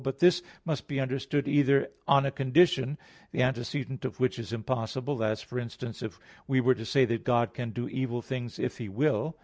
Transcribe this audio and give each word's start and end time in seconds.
But 0.03 0.17
this 0.17 0.41
must 0.65 0.87
be 0.87 0.99
understood 0.99 1.47
either 1.47 1.91
on 2.07 2.25
a 2.25 2.31
condition, 2.31 2.97
the 3.31 3.43
antecedent 3.43 4.03
of 4.03 4.19
which 4.19 4.39
is 4.39 4.51
impossible 4.51 5.23
as, 5.23 5.43
for 5.43 5.59
instance, 5.59 6.01
if 6.01 6.17
we 6.47 6.59
were 6.59 6.73
to 6.73 6.85
say 6.85 7.05
that 7.05 7.23
God 7.23 7.53
can 7.53 7.69
do 7.69 7.87
evil 7.87 8.23
things 8.23 8.57
if 8.57 8.79
He 8.79 8.89
will. 8.89 9.37